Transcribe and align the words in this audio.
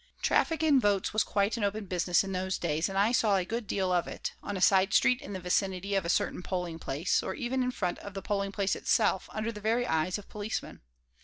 Traffic 0.23 0.63
in 0.63 0.79
votes 0.79 1.13
was 1.13 1.23
quite 1.23 1.57
an 1.57 1.63
open 1.63 1.85
business 1.85 2.23
in 2.23 2.31
those 2.31 2.57
days, 2.57 2.89
and 2.89 2.97
I 2.97 3.11
saw 3.11 3.35
a 3.35 3.45
good 3.45 3.67
deal 3.67 3.91
of 3.91 4.07
it, 4.07 4.33
on 4.41 4.57
a 4.57 4.59
side 4.59 4.95
street 4.95 5.21
in 5.21 5.33
the 5.33 5.39
vicinity 5.39 5.95
ot 5.95 6.07
a 6.07 6.09
certain 6.09 6.41
polling 6.41 6.79
place, 6.79 7.21
or 7.21 7.35
even 7.35 7.61
in 7.61 7.69
front 7.69 7.99
of 7.99 8.15
the 8.15 8.21
polling 8.23 8.51
place 8.51 8.75
itself, 8.75 9.29
under 9.31 9.51
the 9.51 9.61
very 9.61 9.85
eyes 9.85 10.17
of 10.17 10.27
policemen. 10.27 10.81